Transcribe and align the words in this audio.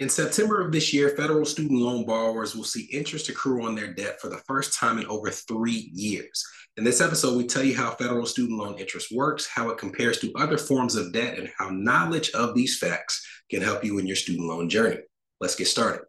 In 0.00 0.08
September 0.08 0.60
of 0.60 0.72
this 0.72 0.92
year, 0.92 1.10
federal 1.10 1.44
student 1.44 1.80
loan 1.80 2.04
borrowers 2.04 2.56
will 2.56 2.64
see 2.64 2.88
interest 2.92 3.28
accrue 3.28 3.64
on 3.64 3.76
their 3.76 3.94
debt 3.94 4.20
for 4.20 4.28
the 4.28 4.38
first 4.38 4.76
time 4.76 4.98
in 4.98 5.06
over 5.06 5.30
three 5.30 5.92
years. 5.94 6.44
In 6.76 6.82
this 6.82 7.00
episode, 7.00 7.36
we 7.36 7.46
tell 7.46 7.62
you 7.62 7.76
how 7.76 7.92
federal 7.92 8.26
student 8.26 8.58
loan 8.58 8.76
interest 8.76 9.14
works, 9.14 9.46
how 9.46 9.68
it 9.68 9.78
compares 9.78 10.18
to 10.18 10.32
other 10.34 10.58
forms 10.58 10.96
of 10.96 11.12
debt, 11.12 11.38
and 11.38 11.48
how 11.56 11.70
knowledge 11.70 12.32
of 12.32 12.56
these 12.56 12.76
facts 12.76 13.24
can 13.48 13.62
help 13.62 13.84
you 13.84 13.98
in 13.98 14.06
your 14.08 14.16
student 14.16 14.48
loan 14.48 14.68
journey. 14.68 14.98
Let's 15.40 15.54
get 15.54 15.68
started. 15.68 16.02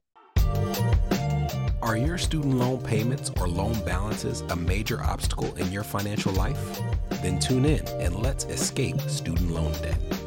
Are 1.83 1.95
your 1.95 2.17
student 2.17 2.55
loan 2.55 2.81
payments 2.81 3.29
or 3.39 3.47
loan 3.47 3.79
balances 3.85 4.41
a 4.49 4.55
major 4.55 5.03
obstacle 5.03 5.53
in 5.57 5.71
your 5.71 5.83
financial 5.83 6.31
life? 6.31 6.81
Then 7.21 7.39
tune 7.39 7.65
in 7.65 7.87
and 7.99 8.15
let's 8.15 8.45
escape 8.45 8.99
student 9.01 9.51
loan 9.51 9.73
debt. 9.73 10.24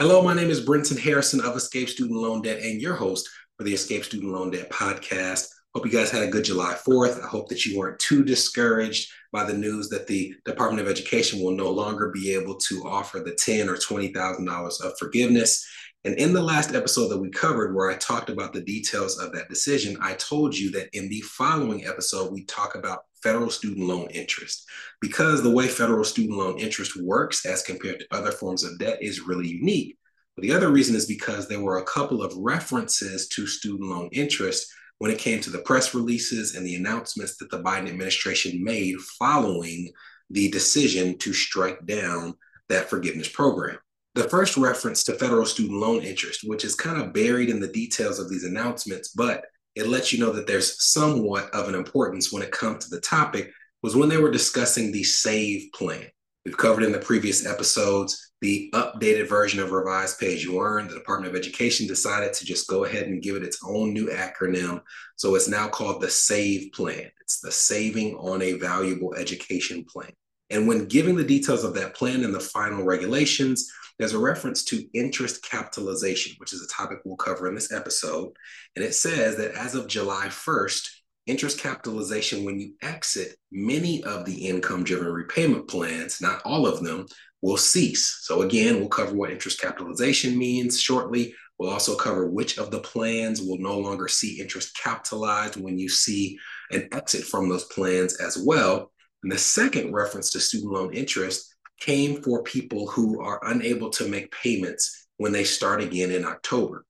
Hello, 0.00 0.20
my 0.22 0.34
name 0.34 0.50
is 0.50 0.60
Brenton 0.60 0.96
Harrison 0.96 1.40
of 1.40 1.54
Escape 1.54 1.88
Student 1.88 2.18
Loan 2.18 2.42
Debt 2.42 2.60
and 2.60 2.80
your 2.80 2.96
host 2.96 3.30
for 3.56 3.62
the 3.62 3.72
Escape 3.72 4.02
Student 4.02 4.32
Loan 4.32 4.50
Debt 4.50 4.68
podcast. 4.68 5.46
Hope 5.72 5.86
you 5.86 5.92
guys 5.92 6.10
had 6.10 6.24
a 6.24 6.30
good 6.30 6.44
July 6.44 6.74
4th. 6.84 7.22
I 7.22 7.28
hope 7.28 7.48
that 7.48 7.64
you 7.64 7.78
weren't 7.78 8.00
too 8.00 8.24
discouraged 8.24 9.08
by 9.30 9.44
the 9.44 9.56
news 9.56 9.88
that 9.90 10.08
the 10.08 10.34
Department 10.44 10.84
of 10.84 10.90
Education 10.90 11.40
will 11.40 11.52
no 11.52 11.70
longer 11.70 12.10
be 12.10 12.34
able 12.34 12.56
to 12.56 12.82
offer 12.84 13.20
the 13.20 13.36
ten 13.36 13.68
or 13.68 13.76
twenty 13.76 14.08
thousand 14.08 14.46
dollars 14.46 14.80
of 14.80 14.98
forgiveness. 14.98 15.64
And 16.02 16.18
in 16.18 16.32
the 16.32 16.42
last 16.42 16.74
episode 16.74 17.06
that 17.10 17.20
we 17.20 17.30
covered, 17.30 17.72
where 17.72 17.88
I 17.88 17.94
talked 17.94 18.30
about 18.30 18.52
the 18.52 18.62
details 18.62 19.16
of 19.20 19.32
that 19.34 19.48
decision, 19.48 19.96
I 20.02 20.14
told 20.14 20.58
you 20.58 20.72
that 20.72 20.88
in 20.92 21.08
the 21.08 21.20
following 21.20 21.86
episode, 21.86 22.32
we 22.32 22.44
talk 22.46 22.74
about 22.74 23.02
federal 23.24 23.50
student 23.50 23.88
loan 23.88 24.06
interest. 24.10 24.64
Because 25.00 25.42
the 25.42 25.50
way 25.50 25.66
federal 25.66 26.04
student 26.04 26.38
loan 26.38 26.58
interest 26.58 26.96
works 27.02 27.44
as 27.44 27.62
compared 27.62 27.98
to 27.98 28.06
other 28.12 28.30
forms 28.30 28.62
of 28.62 28.78
debt 28.78 28.98
is 29.00 29.26
really 29.26 29.48
unique. 29.48 29.98
But 30.36 30.42
the 30.42 30.52
other 30.52 30.70
reason 30.70 30.94
is 30.94 31.06
because 31.06 31.48
there 31.48 31.60
were 31.60 31.78
a 31.78 31.84
couple 31.84 32.22
of 32.22 32.36
references 32.36 33.28
to 33.28 33.46
student 33.46 33.88
loan 33.88 34.08
interest 34.12 34.72
when 34.98 35.10
it 35.10 35.18
came 35.18 35.40
to 35.40 35.50
the 35.50 35.58
press 35.58 35.94
releases 35.94 36.54
and 36.54 36.64
the 36.64 36.76
announcements 36.76 37.36
that 37.38 37.50
the 37.50 37.62
Biden 37.62 37.88
administration 37.88 38.62
made 38.62 38.96
following 39.18 39.90
the 40.30 40.50
decision 40.50 41.18
to 41.18 41.32
strike 41.32 41.84
down 41.86 42.34
that 42.68 42.88
forgiveness 42.88 43.28
program. 43.28 43.78
The 44.14 44.28
first 44.28 44.56
reference 44.56 45.02
to 45.04 45.14
federal 45.14 45.44
student 45.44 45.78
loan 45.78 46.02
interest, 46.02 46.42
which 46.44 46.64
is 46.64 46.74
kind 46.74 47.00
of 47.00 47.12
buried 47.12 47.50
in 47.50 47.60
the 47.60 47.68
details 47.68 48.18
of 48.20 48.30
these 48.30 48.44
announcements, 48.44 49.08
but 49.08 49.44
it 49.74 49.88
lets 49.88 50.12
you 50.12 50.18
know 50.18 50.32
that 50.32 50.46
there's 50.46 50.82
somewhat 50.82 51.50
of 51.50 51.68
an 51.68 51.74
importance 51.74 52.32
when 52.32 52.42
it 52.42 52.52
comes 52.52 52.84
to 52.84 52.90
the 52.90 53.00
topic 53.00 53.52
was 53.82 53.96
when 53.96 54.08
they 54.08 54.16
were 54.16 54.30
discussing 54.30 54.90
the 54.90 55.04
SAVE 55.04 55.72
plan. 55.72 56.06
We've 56.44 56.56
covered 56.56 56.84
in 56.84 56.92
the 56.92 56.98
previous 56.98 57.46
episodes 57.46 58.32
the 58.40 58.70
updated 58.74 59.28
version 59.28 59.60
of 59.60 59.72
Revised 59.72 60.18
Pay 60.18 60.34
As 60.34 60.44
You 60.44 60.60
Earn. 60.60 60.88
The 60.88 60.94
Department 60.94 61.34
of 61.34 61.38
Education 61.38 61.86
decided 61.86 62.34
to 62.34 62.44
just 62.44 62.68
go 62.68 62.84
ahead 62.84 63.06
and 63.06 63.22
give 63.22 63.36
it 63.36 63.42
its 63.42 63.60
own 63.66 63.94
new 63.94 64.08
acronym. 64.08 64.82
So 65.16 65.34
it's 65.34 65.48
now 65.48 65.68
called 65.68 66.02
the 66.02 66.10
SAVE 66.10 66.72
plan. 66.72 67.10
It's 67.22 67.40
the 67.40 67.50
Saving 67.50 68.14
on 68.16 68.42
a 68.42 68.52
Valuable 68.54 69.14
Education 69.14 69.84
Plan. 69.84 70.12
And 70.50 70.68
when 70.68 70.86
giving 70.86 71.16
the 71.16 71.24
details 71.24 71.64
of 71.64 71.72
that 71.74 71.94
plan 71.94 72.22
and 72.22 72.34
the 72.34 72.40
final 72.40 72.84
regulations, 72.84 73.70
there's 73.98 74.14
a 74.14 74.18
reference 74.18 74.64
to 74.64 74.84
interest 74.92 75.48
capitalization, 75.48 76.34
which 76.38 76.52
is 76.52 76.62
a 76.62 76.74
topic 76.74 76.98
we'll 77.04 77.16
cover 77.16 77.48
in 77.48 77.54
this 77.54 77.72
episode. 77.72 78.32
And 78.74 78.84
it 78.84 78.94
says 78.94 79.36
that 79.36 79.52
as 79.52 79.74
of 79.74 79.86
July 79.86 80.26
1st, 80.26 80.88
interest 81.26 81.60
capitalization, 81.60 82.44
when 82.44 82.58
you 82.58 82.74
exit 82.82 83.36
many 83.52 84.02
of 84.04 84.24
the 84.24 84.46
income 84.46 84.84
driven 84.84 85.06
repayment 85.06 85.68
plans, 85.68 86.20
not 86.20 86.42
all 86.44 86.66
of 86.66 86.82
them, 86.82 87.06
will 87.40 87.56
cease. 87.56 88.20
So, 88.22 88.42
again, 88.42 88.80
we'll 88.80 88.88
cover 88.88 89.14
what 89.14 89.30
interest 89.30 89.60
capitalization 89.60 90.36
means 90.36 90.80
shortly. 90.80 91.34
We'll 91.58 91.70
also 91.70 91.94
cover 91.94 92.28
which 92.28 92.58
of 92.58 92.70
the 92.70 92.80
plans 92.80 93.40
will 93.40 93.58
no 93.58 93.78
longer 93.78 94.08
see 94.08 94.40
interest 94.40 94.76
capitalized 94.76 95.56
when 95.56 95.78
you 95.78 95.88
see 95.88 96.36
an 96.72 96.88
exit 96.92 97.22
from 97.24 97.48
those 97.48 97.64
plans 97.64 98.16
as 98.16 98.36
well. 98.36 98.90
And 99.22 99.30
the 99.30 99.38
second 99.38 99.92
reference 99.92 100.30
to 100.32 100.40
student 100.40 100.72
loan 100.72 100.92
interest 100.94 101.53
came 101.80 102.22
for 102.22 102.42
people 102.42 102.86
who 102.88 103.20
are 103.20 103.40
unable 103.50 103.90
to 103.90 104.08
make 104.08 104.30
payments 104.32 105.06
when 105.16 105.32
they 105.32 105.44
start 105.44 105.82
again 105.82 106.10
in 106.10 106.24
October. 106.24 106.84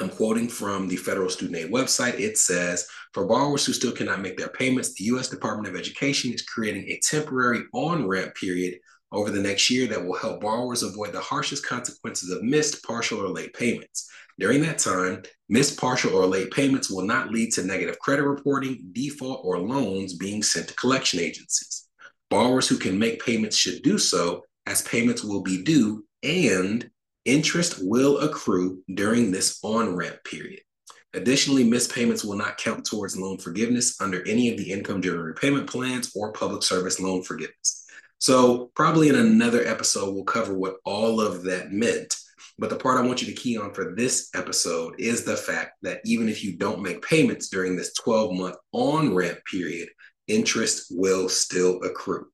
I'm 0.00 0.08
quoting 0.08 0.48
from 0.48 0.86
the 0.86 0.96
federal 0.96 1.28
student 1.28 1.58
aid 1.58 1.72
website. 1.72 2.20
It 2.20 2.38
says, 2.38 2.86
for 3.12 3.26
borrowers 3.26 3.66
who 3.66 3.72
still 3.72 3.92
cannot 3.92 4.20
make 4.20 4.36
their 4.36 4.48
payments, 4.48 4.94
the 4.94 5.04
U.S. 5.06 5.28
Department 5.28 5.68
of 5.68 5.80
Education 5.80 6.32
is 6.32 6.42
creating 6.42 6.84
a 6.84 7.00
temporary 7.02 7.62
on 7.74 8.06
ramp 8.06 8.34
period 8.36 8.78
over 9.10 9.30
the 9.30 9.40
next 9.40 9.70
year 9.70 9.88
that 9.88 10.04
will 10.04 10.16
help 10.16 10.40
borrowers 10.40 10.84
avoid 10.84 11.12
the 11.12 11.20
harshest 11.20 11.66
consequences 11.66 12.30
of 12.30 12.42
missed, 12.44 12.84
partial, 12.84 13.20
or 13.20 13.28
late 13.28 13.52
payments. 13.54 14.08
During 14.38 14.62
that 14.62 14.78
time, 14.78 15.22
missed, 15.48 15.80
partial, 15.80 16.14
or 16.14 16.26
late 16.26 16.52
payments 16.52 16.90
will 16.90 17.04
not 17.04 17.30
lead 17.32 17.52
to 17.54 17.64
negative 17.64 17.98
credit 17.98 18.22
reporting, 18.22 18.90
default, 18.92 19.40
or 19.44 19.58
loans 19.58 20.14
being 20.14 20.44
sent 20.44 20.68
to 20.68 20.74
collection 20.74 21.18
agencies. 21.18 21.87
Borrowers 22.30 22.68
who 22.68 22.76
can 22.76 22.98
make 22.98 23.24
payments 23.24 23.56
should 23.56 23.82
do 23.82 23.98
so, 23.98 24.42
as 24.66 24.82
payments 24.82 25.24
will 25.24 25.42
be 25.42 25.62
due 25.62 26.04
and 26.22 26.90
interest 27.24 27.78
will 27.80 28.18
accrue 28.18 28.82
during 28.94 29.30
this 29.30 29.58
on 29.62 29.94
ramp 29.94 30.18
period. 30.24 30.60
Additionally, 31.14 31.64
missed 31.64 31.92
payments 31.92 32.22
will 32.22 32.36
not 32.36 32.58
count 32.58 32.84
towards 32.84 33.16
loan 33.16 33.38
forgiveness 33.38 33.98
under 34.00 34.26
any 34.26 34.50
of 34.50 34.58
the 34.58 34.70
income 34.70 35.00
driven 35.00 35.20
repayment 35.20 35.68
plans 35.68 36.12
or 36.14 36.32
public 36.32 36.62
service 36.62 37.00
loan 37.00 37.22
forgiveness. 37.22 37.86
So, 38.18 38.70
probably 38.74 39.08
in 39.08 39.14
another 39.14 39.66
episode, 39.66 40.12
we'll 40.12 40.24
cover 40.24 40.52
what 40.52 40.76
all 40.84 41.20
of 41.20 41.44
that 41.44 41.72
meant. 41.72 42.14
But 42.58 42.68
the 42.68 42.76
part 42.76 42.98
I 42.98 43.06
want 43.06 43.22
you 43.22 43.28
to 43.28 43.40
key 43.40 43.56
on 43.56 43.72
for 43.72 43.94
this 43.94 44.30
episode 44.34 44.96
is 44.98 45.24
the 45.24 45.36
fact 45.36 45.74
that 45.82 46.00
even 46.04 46.28
if 46.28 46.42
you 46.44 46.56
don't 46.56 46.82
make 46.82 47.00
payments 47.06 47.48
during 47.48 47.76
this 47.76 47.94
12 47.94 48.36
month 48.36 48.56
on 48.72 49.14
ramp 49.14 49.38
period, 49.50 49.88
interest 50.28 50.86
will 50.90 51.28
still 51.28 51.82
accrue. 51.82 52.26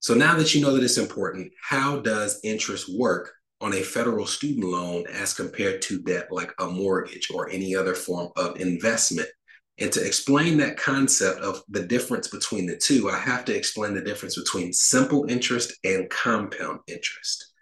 So 0.00 0.14
now 0.14 0.36
that 0.36 0.54
you 0.54 0.60
know 0.60 0.74
that 0.74 0.84
it's 0.84 0.98
important, 0.98 1.52
how 1.62 2.00
does 2.00 2.40
interest 2.44 2.94
work 2.94 3.32
on 3.60 3.72
a 3.72 3.82
federal 3.82 4.26
student 4.26 4.66
loan 4.66 5.06
as 5.10 5.32
compared 5.32 5.80
to 5.82 6.02
debt 6.02 6.28
like 6.30 6.52
a 6.58 6.66
mortgage 6.66 7.30
or 7.32 7.48
any 7.48 7.74
other 7.74 7.94
form 7.94 8.30
of 8.36 8.60
investment? 8.60 9.28
And 9.78 9.90
to 9.92 10.06
explain 10.06 10.58
that 10.58 10.76
concept 10.76 11.40
of 11.40 11.62
the 11.68 11.82
difference 11.82 12.28
between 12.28 12.66
the 12.66 12.76
two, 12.76 13.10
I 13.10 13.18
have 13.18 13.44
to 13.46 13.56
explain 13.56 13.94
the 13.94 14.02
difference 14.02 14.38
between 14.38 14.72
simple 14.72 15.24
interest 15.28 15.72
and 15.84 16.08
compound 16.10 16.80
interest. 16.86 17.52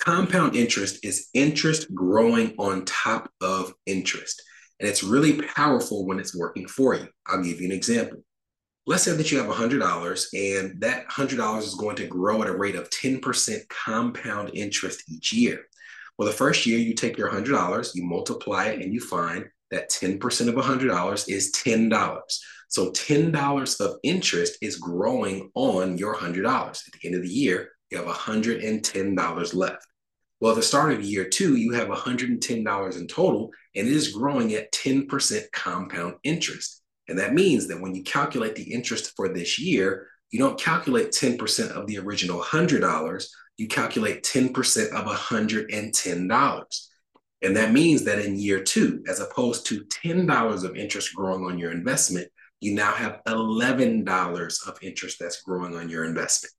Compound 0.00 0.56
interest 0.56 1.04
is 1.04 1.28
interest 1.32 1.94
growing 1.94 2.54
on 2.58 2.84
top 2.84 3.30
of 3.40 3.72
interest. 3.86 4.42
And 4.80 4.88
it's 4.88 5.04
really 5.04 5.40
powerful 5.40 6.04
when 6.04 6.18
it's 6.18 6.36
working 6.36 6.66
for 6.66 6.96
you. 6.96 7.06
I'll 7.26 7.42
give 7.42 7.60
you 7.60 7.66
an 7.66 7.72
example 7.72 8.24
let's 8.86 9.02
say 9.02 9.12
that 9.16 9.32
you 9.32 9.38
have 9.38 9.46
$100 9.46 10.60
and 10.60 10.80
that 10.80 11.08
$100 11.08 11.58
is 11.62 11.74
going 11.74 11.96
to 11.96 12.06
grow 12.06 12.42
at 12.42 12.48
a 12.48 12.56
rate 12.56 12.74
of 12.74 12.90
10% 12.90 13.68
compound 13.68 14.50
interest 14.52 15.04
each 15.08 15.32
year. 15.32 15.60
Well, 16.18 16.28
the 16.28 16.34
first 16.34 16.66
year 16.66 16.78
you 16.78 16.94
take 16.94 17.16
your 17.16 17.30
$100, 17.30 17.94
you 17.94 18.04
multiply 18.04 18.66
it, 18.66 18.80
and 18.80 18.92
you 18.92 19.00
find 19.00 19.46
that 19.70 19.90
10% 19.90 20.48
of 20.48 20.54
$100 20.54 21.28
is 21.28 21.52
$10. 21.52 22.20
So 22.68 22.90
$10 22.92 23.80
of 23.80 23.96
interest 24.02 24.58
is 24.60 24.76
growing 24.76 25.50
on 25.54 25.98
your 25.98 26.14
$100. 26.14 26.44
At 26.46 26.92
the 26.92 27.06
end 27.06 27.16
of 27.16 27.22
the 27.22 27.28
year, 27.28 27.70
you 27.90 27.98
have 27.98 28.06
$110 28.06 29.54
left. 29.54 29.86
Well, 30.40 30.52
at 30.52 30.56
the 30.56 30.62
start 30.62 30.92
of 30.92 31.02
year 31.02 31.24
two, 31.24 31.56
you 31.56 31.72
have 31.72 31.88
$110 31.88 32.96
in 32.98 33.06
total, 33.06 33.50
and 33.74 33.88
it 33.88 33.92
is 33.92 34.12
growing 34.12 34.52
at 34.54 34.72
10% 34.72 35.42
compound 35.52 36.16
interest. 36.22 36.83
And 37.08 37.18
that 37.18 37.34
means 37.34 37.68
that 37.68 37.80
when 37.80 37.94
you 37.94 38.02
calculate 38.02 38.54
the 38.54 38.72
interest 38.72 39.12
for 39.16 39.28
this 39.28 39.58
year, 39.58 40.08
you 40.30 40.38
don't 40.38 40.58
calculate 40.58 41.12
10% 41.12 41.70
of 41.70 41.86
the 41.86 41.98
original 41.98 42.40
$100, 42.40 43.26
you 43.56 43.68
calculate 43.68 44.24
10% 44.24 44.92
of 44.92 45.06
$110. 45.06 46.88
And 47.42 47.56
that 47.56 47.72
means 47.72 48.04
that 48.04 48.18
in 48.18 48.38
year 48.38 48.62
two, 48.62 49.04
as 49.06 49.20
opposed 49.20 49.66
to 49.66 49.84
$10 49.84 50.64
of 50.64 50.76
interest 50.76 51.14
growing 51.14 51.44
on 51.44 51.58
your 51.58 51.72
investment, 51.72 52.28
you 52.60 52.74
now 52.74 52.92
have 52.92 53.20
$11 53.28 54.68
of 54.68 54.78
interest 54.82 55.18
that's 55.20 55.42
growing 55.42 55.76
on 55.76 55.88
your 55.88 56.04
investment. 56.04 56.52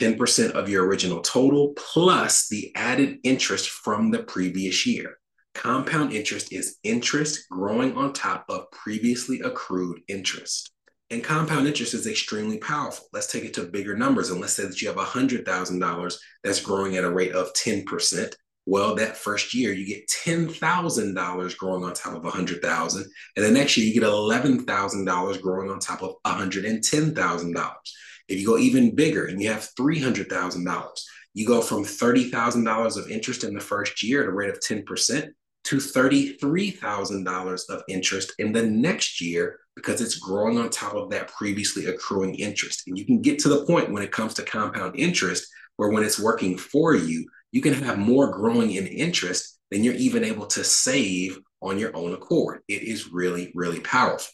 10% 0.00 0.52
of 0.52 0.68
your 0.68 0.86
original 0.86 1.20
total 1.20 1.74
plus 1.76 2.48
the 2.48 2.72
added 2.74 3.18
interest 3.24 3.68
from 3.68 4.10
the 4.10 4.22
previous 4.22 4.86
year. 4.86 5.19
Compound 5.54 6.12
interest 6.12 6.52
is 6.52 6.78
interest 6.84 7.48
growing 7.50 7.94
on 7.96 8.12
top 8.12 8.44
of 8.48 8.70
previously 8.70 9.40
accrued 9.40 10.00
interest. 10.08 10.72
And 11.10 11.24
compound 11.24 11.66
interest 11.66 11.92
is 11.92 12.06
extremely 12.06 12.58
powerful. 12.58 13.06
Let's 13.12 13.26
take 13.30 13.44
it 13.44 13.54
to 13.54 13.64
bigger 13.64 13.96
numbers. 13.96 14.30
And 14.30 14.40
let's 14.40 14.52
say 14.52 14.64
that 14.64 14.80
you 14.80 14.88
have 14.88 14.96
$100,000 14.96 16.14
that's 16.44 16.60
growing 16.60 16.96
at 16.96 17.04
a 17.04 17.10
rate 17.10 17.32
of 17.32 17.52
10%. 17.54 18.32
Well, 18.64 18.94
that 18.94 19.16
first 19.16 19.52
year 19.52 19.72
you 19.72 19.84
get 19.86 20.08
$10,000 20.08 21.56
growing 21.58 21.82
on 21.82 21.94
top 21.94 22.14
of 22.14 22.22
100,000. 22.22 23.04
And 23.36 23.44
the 23.44 23.50
next 23.50 23.76
year 23.76 23.86
you 23.86 23.94
get 23.94 24.04
$11,000 24.04 25.42
growing 25.42 25.70
on 25.70 25.80
top 25.80 26.02
of 26.02 26.14
$110,000. 26.24 27.72
If 28.28 28.38
you 28.38 28.46
go 28.46 28.56
even 28.56 28.94
bigger 28.94 29.26
and 29.26 29.42
you 29.42 29.48
have 29.48 29.68
$300,000, 29.78 30.88
you 31.34 31.46
go 31.46 31.60
from 31.60 31.84
$30,000 31.84 32.96
of 32.96 33.10
interest 33.10 33.42
in 33.42 33.54
the 33.54 33.60
first 33.60 34.04
year 34.04 34.22
at 34.22 34.28
a 34.28 34.32
rate 34.32 34.50
of 34.50 34.60
10% 34.60 35.30
to 35.64 35.76
$33,000 35.76 37.60
of 37.68 37.82
interest 37.88 38.32
in 38.38 38.52
the 38.52 38.62
next 38.62 39.20
year 39.20 39.58
because 39.76 40.00
it's 40.00 40.18
growing 40.18 40.58
on 40.58 40.70
top 40.70 40.94
of 40.94 41.10
that 41.10 41.28
previously 41.28 41.86
accruing 41.86 42.34
interest. 42.34 42.84
And 42.86 42.98
you 42.98 43.04
can 43.04 43.20
get 43.20 43.38
to 43.40 43.48
the 43.48 43.64
point 43.64 43.92
when 43.92 44.02
it 44.02 44.12
comes 44.12 44.34
to 44.34 44.42
compound 44.42 44.98
interest 44.98 45.46
where 45.76 45.90
when 45.90 46.02
it's 46.02 46.20
working 46.20 46.58
for 46.58 46.94
you, 46.94 47.26
you 47.52 47.62
can 47.62 47.72
have 47.72 47.98
more 47.98 48.30
growing 48.30 48.72
in 48.72 48.86
interest 48.86 49.58
than 49.70 49.82
you're 49.82 49.94
even 49.94 50.24
able 50.24 50.46
to 50.46 50.62
save 50.62 51.38
on 51.62 51.78
your 51.78 51.96
own 51.96 52.12
accord. 52.12 52.60
It 52.68 52.82
is 52.82 53.12
really, 53.12 53.52
really 53.54 53.80
powerful. 53.80 54.32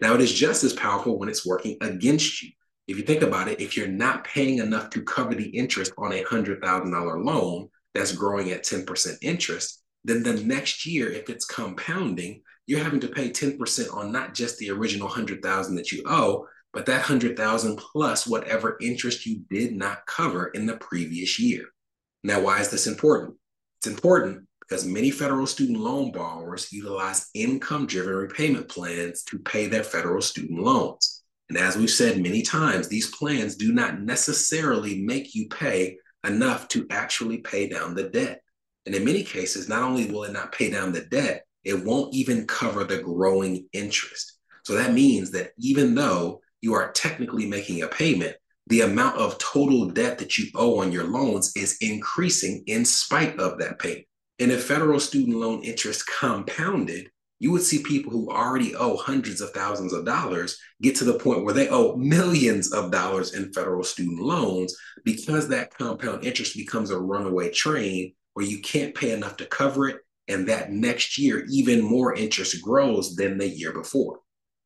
Now, 0.00 0.14
it 0.14 0.20
is 0.20 0.32
just 0.32 0.64
as 0.64 0.72
powerful 0.72 1.18
when 1.18 1.28
it's 1.28 1.46
working 1.46 1.76
against 1.80 2.42
you. 2.42 2.50
If 2.86 2.96
you 2.96 3.02
think 3.02 3.22
about 3.22 3.48
it, 3.48 3.60
if 3.60 3.76
you're 3.76 3.88
not 3.88 4.24
paying 4.24 4.58
enough 4.58 4.90
to 4.90 5.02
cover 5.02 5.34
the 5.34 5.48
interest 5.48 5.92
on 5.98 6.12
a 6.12 6.22
$100,000 6.22 7.24
loan 7.24 7.68
that's 7.94 8.12
growing 8.12 8.50
at 8.52 8.64
10% 8.64 9.16
interest, 9.22 9.82
then 10.06 10.22
the 10.22 10.34
next 10.44 10.86
year, 10.86 11.10
if 11.10 11.28
it's 11.28 11.44
compounding, 11.44 12.42
you're 12.66 12.82
having 12.82 13.00
to 13.00 13.08
pay 13.08 13.30
10% 13.30 13.94
on 13.94 14.12
not 14.12 14.34
just 14.34 14.58
the 14.58 14.70
original 14.70 15.06
100,000 15.06 15.74
that 15.76 15.92
you 15.92 16.02
owe, 16.06 16.46
but 16.72 16.86
that 16.86 17.08
100,000 17.08 17.76
plus 17.76 18.26
whatever 18.26 18.76
interest 18.80 19.26
you 19.26 19.40
did 19.50 19.74
not 19.74 20.06
cover 20.06 20.48
in 20.48 20.66
the 20.66 20.76
previous 20.76 21.38
year. 21.38 21.64
Now, 22.22 22.40
why 22.40 22.60
is 22.60 22.70
this 22.70 22.86
important? 22.86 23.36
It's 23.78 23.86
important 23.86 24.46
because 24.60 24.84
many 24.84 25.10
federal 25.10 25.46
student 25.46 25.78
loan 25.78 26.10
borrowers 26.10 26.72
utilize 26.72 27.30
income 27.34 27.86
driven 27.86 28.14
repayment 28.14 28.68
plans 28.68 29.22
to 29.24 29.38
pay 29.38 29.68
their 29.68 29.84
federal 29.84 30.20
student 30.20 30.60
loans. 30.60 31.22
And 31.48 31.56
as 31.56 31.76
we've 31.76 31.90
said 31.90 32.20
many 32.20 32.42
times, 32.42 32.88
these 32.88 33.10
plans 33.14 33.56
do 33.56 33.72
not 33.72 34.00
necessarily 34.00 35.02
make 35.02 35.34
you 35.34 35.48
pay 35.48 35.98
enough 36.26 36.66
to 36.68 36.86
actually 36.90 37.38
pay 37.38 37.68
down 37.68 37.94
the 37.94 38.08
debt. 38.08 38.42
And 38.86 38.94
in 38.94 39.04
many 39.04 39.24
cases, 39.24 39.68
not 39.68 39.82
only 39.82 40.06
will 40.06 40.24
it 40.24 40.32
not 40.32 40.52
pay 40.52 40.70
down 40.70 40.92
the 40.92 41.02
debt, 41.02 41.44
it 41.64 41.84
won't 41.84 42.14
even 42.14 42.46
cover 42.46 42.84
the 42.84 43.02
growing 43.02 43.66
interest. 43.72 44.38
So 44.64 44.74
that 44.74 44.94
means 44.94 45.32
that 45.32 45.50
even 45.58 45.94
though 45.94 46.40
you 46.60 46.74
are 46.74 46.92
technically 46.92 47.46
making 47.46 47.82
a 47.82 47.88
payment, 47.88 48.36
the 48.68 48.80
amount 48.82 49.18
of 49.18 49.38
total 49.38 49.86
debt 49.86 50.18
that 50.18 50.38
you 50.38 50.46
owe 50.54 50.80
on 50.80 50.92
your 50.92 51.04
loans 51.04 51.52
is 51.56 51.76
increasing 51.80 52.62
in 52.66 52.84
spite 52.84 53.38
of 53.38 53.58
that 53.58 53.78
payment. 53.78 54.06
And 54.38 54.50
if 54.50 54.64
federal 54.64 55.00
student 55.00 55.36
loan 55.36 55.62
interest 55.62 56.04
compounded, 56.06 57.08
you 57.38 57.52
would 57.52 57.62
see 57.62 57.82
people 57.82 58.12
who 58.12 58.30
already 58.30 58.74
owe 58.74 58.96
hundreds 58.96 59.40
of 59.40 59.50
thousands 59.50 59.92
of 59.92 60.04
dollars 60.04 60.58
get 60.80 60.96
to 60.96 61.04
the 61.04 61.18
point 61.18 61.44
where 61.44 61.54
they 61.54 61.68
owe 61.68 61.96
millions 61.96 62.72
of 62.72 62.90
dollars 62.90 63.34
in 63.34 63.52
federal 63.52 63.84
student 63.84 64.20
loans 64.20 64.76
because 65.04 65.48
that 65.48 65.76
compound 65.76 66.24
interest 66.24 66.56
becomes 66.56 66.90
a 66.90 66.98
runaway 66.98 67.50
train 67.50 68.14
where 68.36 68.44
you 68.44 68.60
can't 68.60 68.94
pay 68.94 69.12
enough 69.12 69.38
to 69.38 69.46
cover 69.46 69.88
it. 69.88 69.96
And 70.28 70.46
that 70.46 70.70
next 70.70 71.16
year, 71.16 71.46
even 71.50 71.80
more 71.80 72.14
interest 72.14 72.60
grows 72.60 73.16
than 73.16 73.38
the 73.38 73.48
year 73.48 73.72
before. 73.72 74.18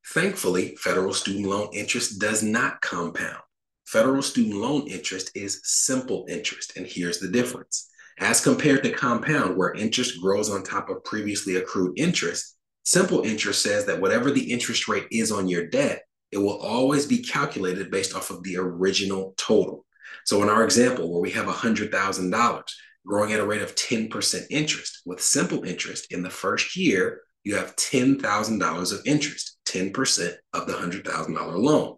Thankfully, 0.09 0.75
federal 0.75 1.15
student 1.15 1.47
loan 1.47 1.69
interest 1.73 2.21
does 2.21 2.43
not 2.43 2.81
compound. 2.81 3.39
Federal 3.87 4.23
student 4.23 4.57
loan 4.57 4.89
interest 4.89 5.31
is 5.37 5.61
simple 5.63 6.27
interest. 6.29 6.77
And 6.77 6.85
here's 6.85 7.21
the 7.21 7.29
difference. 7.29 7.89
As 8.19 8.41
compared 8.41 8.83
to 8.83 8.91
compound, 8.91 9.57
where 9.57 9.73
interest 9.75 10.21
grows 10.21 10.51
on 10.51 10.65
top 10.65 10.91
of 10.91 11.05
previously 11.05 11.55
accrued 11.55 11.97
interest, 11.97 12.57
simple 12.83 13.23
interest 13.23 13.63
says 13.63 13.87
that 13.87 14.01
whatever 14.01 14.33
the 14.33 14.51
interest 14.51 14.89
rate 14.89 15.07
is 15.13 15.31
on 15.31 15.47
your 15.47 15.69
debt, 15.69 16.03
it 16.33 16.39
will 16.39 16.59
always 16.59 17.07
be 17.07 17.23
calculated 17.23 17.93
based 17.93 18.17
off 18.17 18.31
of 18.31 18.43
the 18.43 18.57
original 18.57 19.33
total. 19.37 19.87
So, 20.25 20.43
in 20.43 20.49
our 20.49 20.65
example, 20.65 21.13
where 21.13 21.23
we 21.23 21.31
have 21.31 21.47
$100,000 21.47 22.63
growing 23.07 23.33
at 23.33 23.41
a 23.41 23.47
rate 23.47 23.63
of 23.63 23.75
10% 23.75 24.47
interest, 24.51 25.03
with 25.07 25.21
simple 25.21 25.65
interest 25.65 26.13
in 26.13 26.23
the 26.23 26.31
first 26.31 26.77
year, 26.77 27.21
you 27.45 27.57
have 27.57 27.77
$10,000 27.77 28.93
of 28.93 29.07
interest, 29.07 29.59
10% 29.67 30.35
of 30.53 30.67
the 30.67 30.73
$100,000 30.73 31.59
loan. 31.59 31.97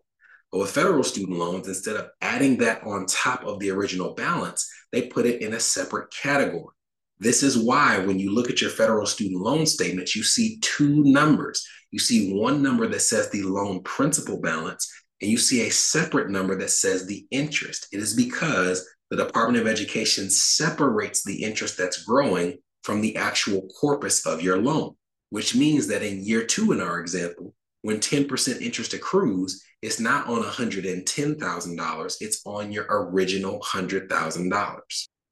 But 0.50 0.58
with 0.58 0.70
federal 0.70 1.02
student 1.02 1.38
loans, 1.38 1.66
instead 1.66 1.96
of 1.96 2.10
adding 2.20 2.58
that 2.58 2.82
on 2.84 3.06
top 3.06 3.44
of 3.44 3.58
the 3.58 3.70
original 3.70 4.14
balance, 4.14 4.70
they 4.92 5.02
put 5.08 5.26
it 5.26 5.40
in 5.40 5.54
a 5.54 5.60
separate 5.60 6.12
category. 6.12 6.74
This 7.18 7.42
is 7.42 7.56
why 7.56 7.98
when 7.98 8.18
you 8.18 8.34
look 8.34 8.50
at 8.50 8.60
your 8.60 8.70
federal 8.70 9.06
student 9.06 9.40
loan 9.40 9.64
statements, 9.64 10.14
you 10.14 10.22
see 10.22 10.58
two 10.60 11.02
numbers. 11.04 11.66
You 11.90 11.98
see 11.98 12.34
one 12.34 12.62
number 12.62 12.86
that 12.88 13.00
says 13.00 13.30
the 13.30 13.42
loan 13.42 13.82
principal 13.82 14.40
balance, 14.40 14.90
and 15.20 15.30
you 15.30 15.38
see 15.38 15.66
a 15.66 15.70
separate 15.70 16.30
number 16.30 16.56
that 16.58 16.70
says 16.70 17.06
the 17.06 17.26
interest. 17.30 17.86
It 17.92 18.00
is 18.00 18.14
because 18.14 18.86
the 19.12 19.26
Department 19.26 19.60
of 19.60 19.70
Education 19.70 20.30
separates 20.30 21.22
the 21.22 21.42
interest 21.42 21.76
that's 21.76 22.02
growing 22.02 22.56
from 22.82 23.02
the 23.02 23.14
actual 23.16 23.68
corpus 23.78 24.24
of 24.24 24.40
your 24.40 24.56
loan, 24.56 24.94
which 25.28 25.54
means 25.54 25.86
that 25.88 26.02
in 26.02 26.24
year 26.24 26.44
two, 26.44 26.72
in 26.72 26.80
our 26.80 26.98
example, 26.98 27.54
when 27.82 27.98
10% 27.98 28.62
interest 28.62 28.94
accrues, 28.94 29.62
it's 29.82 30.00
not 30.00 30.28
on 30.28 30.42
$110,000, 30.42 32.16
it's 32.20 32.40
on 32.46 32.72
your 32.72 32.86
original 32.88 33.60
$100,000. 33.60 34.80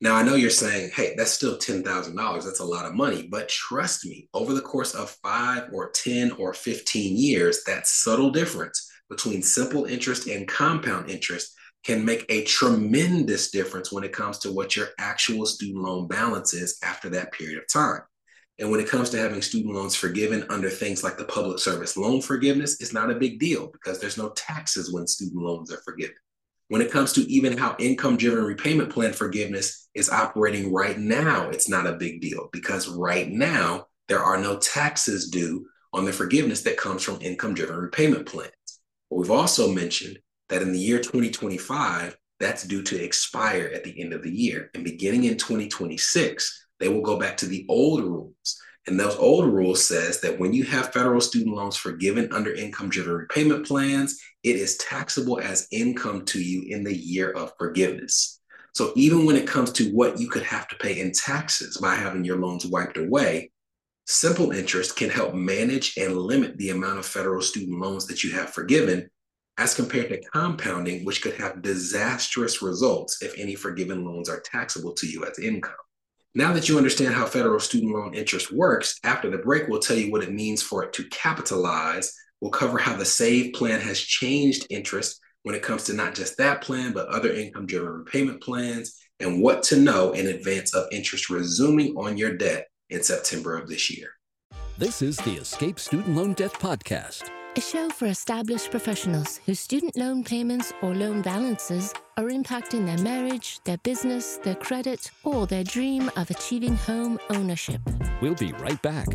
Now, 0.02 0.14
I 0.14 0.24
know 0.24 0.34
you're 0.34 0.50
saying, 0.50 0.90
hey, 0.94 1.14
that's 1.16 1.30
still 1.30 1.56
$10,000. 1.56 2.44
That's 2.44 2.60
a 2.60 2.64
lot 2.64 2.84
of 2.84 2.94
money. 2.94 3.28
But 3.30 3.48
trust 3.48 4.04
me, 4.04 4.28
over 4.34 4.52
the 4.52 4.60
course 4.60 4.94
of 4.94 5.16
five 5.22 5.70
or 5.72 5.90
10 5.92 6.32
or 6.32 6.52
15 6.52 7.16
years, 7.16 7.64
that 7.64 7.86
subtle 7.86 8.30
difference 8.30 8.90
between 9.08 9.40
simple 9.40 9.86
interest 9.86 10.26
and 10.26 10.46
compound 10.46 11.08
interest 11.08 11.54
can 11.84 12.04
make 12.04 12.26
a 12.28 12.44
tremendous 12.44 13.50
difference 13.50 13.90
when 13.90 14.04
it 14.04 14.12
comes 14.12 14.38
to 14.38 14.52
what 14.52 14.76
your 14.76 14.88
actual 14.98 15.46
student 15.46 15.82
loan 15.82 16.06
balance 16.06 16.52
is 16.52 16.78
after 16.82 17.08
that 17.08 17.32
period 17.32 17.58
of 17.58 17.66
time. 17.72 18.02
And 18.58 18.70
when 18.70 18.80
it 18.80 18.88
comes 18.88 19.08
to 19.10 19.18
having 19.18 19.40
student 19.40 19.74
loans 19.74 19.96
forgiven 19.96 20.44
under 20.50 20.68
things 20.68 21.02
like 21.02 21.16
the 21.16 21.24
public 21.24 21.58
service 21.58 21.96
loan 21.96 22.20
forgiveness, 22.20 22.78
it's 22.80 22.92
not 22.92 23.10
a 23.10 23.14
big 23.14 23.40
deal 23.40 23.68
because 23.68 23.98
there's 23.98 24.18
no 24.18 24.28
taxes 24.30 24.92
when 24.92 25.06
student 25.06 25.42
loans 25.42 25.72
are 25.72 25.80
forgiven. 25.82 26.16
When 26.68 26.82
it 26.82 26.90
comes 26.92 27.14
to 27.14 27.22
even 27.22 27.56
how 27.56 27.74
income 27.78 28.18
driven 28.18 28.44
repayment 28.44 28.90
plan 28.90 29.14
forgiveness 29.14 29.88
is 29.94 30.10
operating 30.10 30.72
right 30.72 30.98
now, 30.98 31.48
it's 31.48 31.68
not 31.68 31.86
a 31.86 31.96
big 31.96 32.20
deal 32.20 32.50
because 32.52 32.86
right 32.86 33.28
now 33.28 33.86
there 34.08 34.22
are 34.22 34.38
no 34.38 34.58
taxes 34.58 35.30
due 35.30 35.66
on 35.92 36.04
the 36.04 36.12
forgiveness 36.12 36.62
that 36.62 36.76
comes 36.76 37.02
from 37.02 37.20
income 37.22 37.54
driven 37.54 37.76
repayment 37.76 38.26
plans. 38.26 38.52
But 39.08 39.16
we've 39.16 39.30
also 39.30 39.72
mentioned 39.72 40.18
that 40.50 40.62
in 40.62 40.72
the 40.72 40.78
year 40.78 40.98
2025, 40.98 42.16
that's 42.38 42.64
due 42.64 42.82
to 42.82 43.02
expire 43.02 43.70
at 43.74 43.84
the 43.84 44.00
end 44.00 44.12
of 44.12 44.22
the 44.22 44.30
year. 44.30 44.70
And 44.74 44.84
beginning 44.84 45.24
in 45.24 45.36
2026, 45.36 46.66
they 46.78 46.88
will 46.88 47.02
go 47.02 47.18
back 47.18 47.36
to 47.38 47.46
the 47.46 47.64
old 47.68 48.02
rules. 48.02 48.60
And 48.86 48.98
those 48.98 49.16
old 49.16 49.52
rules 49.52 49.86
says 49.86 50.20
that 50.20 50.38
when 50.38 50.52
you 50.52 50.64
have 50.64 50.92
federal 50.92 51.20
student 51.20 51.54
loans 51.54 51.76
forgiven 51.76 52.32
under 52.32 52.52
income 52.52 52.88
driven 52.88 53.12
repayment 53.12 53.66
plans, 53.66 54.20
it 54.42 54.56
is 54.56 54.78
taxable 54.78 55.38
as 55.38 55.68
income 55.70 56.24
to 56.26 56.42
you 56.42 56.64
in 56.74 56.82
the 56.82 56.96
year 56.96 57.30
of 57.30 57.52
forgiveness. 57.58 58.40
So 58.72 58.92
even 58.96 59.26
when 59.26 59.36
it 59.36 59.46
comes 59.46 59.70
to 59.72 59.90
what 59.90 60.18
you 60.18 60.28
could 60.28 60.44
have 60.44 60.66
to 60.68 60.76
pay 60.76 61.00
in 61.00 61.12
taxes 61.12 61.76
by 61.76 61.94
having 61.94 62.24
your 62.24 62.38
loans 62.38 62.66
wiped 62.66 62.96
away, 62.96 63.50
simple 64.06 64.52
interest 64.52 64.96
can 64.96 65.10
help 65.10 65.34
manage 65.34 65.96
and 65.98 66.16
limit 66.16 66.56
the 66.56 66.70
amount 66.70 66.98
of 66.98 67.06
federal 67.06 67.42
student 67.42 67.78
loans 67.78 68.06
that 68.06 68.24
you 68.24 68.32
have 68.32 68.50
forgiven 68.50 69.10
as 69.60 69.74
compared 69.74 70.08
to 70.08 70.22
compounding, 70.32 71.04
which 71.04 71.20
could 71.20 71.34
have 71.34 71.60
disastrous 71.60 72.62
results 72.62 73.20
if 73.22 73.38
any 73.38 73.54
forgiven 73.54 74.06
loans 74.06 74.26
are 74.26 74.40
taxable 74.40 74.94
to 74.94 75.06
you 75.06 75.22
as 75.26 75.38
income. 75.38 75.74
Now 76.34 76.54
that 76.54 76.66
you 76.66 76.78
understand 76.78 77.14
how 77.14 77.26
federal 77.26 77.60
student 77.60 77.92
loan 77.92 78.14
interest 78.14 78.50
works, 78.50 78.98
after 79.04 79.28
the 79.28 79.36
break, 79.36 79.68
we'll 79.68 79.80
tell 79.80 79.98
you 79.98 80.10
what 80.10 80.22
it 80.22 80.32
means 80.32 80.62
for 80.62 80.82
it 80.84 80.94
to 80.94 81.04
capitalize. 81.10 82.10
We'll 82.40 82.50
cover 82.50 82.78
how 82.78 82.96
the 82.96 83.04
SAVE 83.04 83.52
plan 83.52 83.80
has 83.80 84.00
changed 84.00 84.66
interest 84.70 85.20
when 85.42 85.54
it 85.54 85.62
comes 85.62 85.84
to 85.84 85.92
not 85.92 86.14
just 86.14 86.38
that 86.38 86.62
plan, 86.62 86.94
but 86.94 87.08
other 87.08 87.30
income 87.30 87.66
driven 87.66 87.90
repayment 87.90 88.42
plans, 88.42 88.98
and 89.18 89.42
what 89.42 89.62
to 89.64 89.76
know 89.76 90.12
in 90.12 90.28
advance 90.28 90.74
of 90.74 90.86
interest 90.90 91.28
resuming 91.28 91.94
on 91.98 92.16
your 92.16 92.34
debt 92.34 92.68
in 92.88 93.02
September 93.02 93.58
of 93.58 93.68
this 93.68 93.94
year. 93.94 94.08
This 94.78 95.02
is 95.02 95.18
the 95.18 95.34
Escape 95.34 95.78
Student 95.78 96.16
Loan 96.16 96.32
Debt 96.32 96.54
Podcast 96.54 97.30
a 97.56 97.60
show 97.60 97.88
for 97.88 98.06
established 98.06 98.70
professionals 98.70 99.40
whose 99.44 99.58
student 99.58 99.96
loan 99.96 100.22
payments 100.22 100.72
or 100.82 100.94
loan 100.94 101.20
balances 101.20 101.92
are 102.16 102.26
impacting 102.26 102.86
their 102.86 102.98
marriage, 102.98 103.58
their 103.64 103.78
business, 103.78 104.36
their 104.44 104.54
credit, 104.54 105.10
or 105.24 105.46
their 105.46 105.64
dream 105.64 106.10
of 106.16 106.30
achieving 106.30 106.76
home 106.76 107.18
ownership. 107.30 107.80
We'll 108.20 108.36
be 108.36 108.52
right 108.52 108.80
back. 108.82 109.08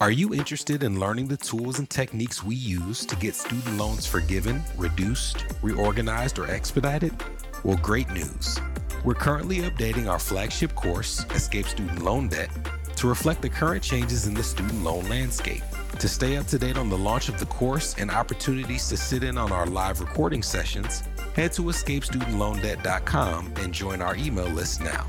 Are 0.00 0.12
you 0.12 0.32
interested 0.32 0.82
in 0.82 0.98
learning 0.98 1.28
the 1.28 1.36
tools 1.36 1.78
and 1.78 1.90
techniques 1.90 2.42
we 2.42 2.54
use 2.54 3.04
to 3.04 3.16
get 3.16 3.34
student 3.34 3.76
loans 3.76 4.06
forgiven, 4.06 4.62
reduced, 4.76 5.44
reorganized, 5.60 6.38
or 6.38 6.48
expedited? 6.48 7.12
Well, 7.62 7.78
great 7.78 8.08
news. 8.10 8.58
We're 9.04 9.14
currently 9.14 9.58
updating 9.58 10.08
our 10.08 10.18
flagship 10.18 10.74
course, 10.74 11.26
Escape 11.34 11.66
Student 11.66 12.02
Loan 12.02 12.28
Debt 12.28 12.50
to 12.98 13.08
reflect 13.08 13.42
the 13.42 13.48
current 13.48 13.82
changes 13.82 14.26
in 14.26 14.34
the 14.34 14.42
student 14.42 14.82
loan 14.82 15.08
landscape. 15.08 15.62
To 15.98 16.08
stay 16.08 16.36
up 16.36 16.46
to 16.48 16.58
date 16.58 16.76
on 16.76 16.90
the 16.90 16.98
launch 16.98 17.28
of 17.28 17.38
the 17.38 17.46
course 17.46 17.94
and 17.98 18.10
opportunities 18.10 18.88
to 18.88 18.96
sit 18.96 19.22
in 19.22 19.38
on 19.38 19.52
our 19.52 19.66
live 19.66 20.00
recording 20.00 20.42
sessions, 20.42 21.02
head 21.34 21.52
to 21.52 21.62
escapestudentloandebt.com 21.62 23.54
and 23.58 23.72
join 23.72 24.02
our 24.02 24.16
email 24.16 24.48
list 24.48 24.80
now. 24.80 25.06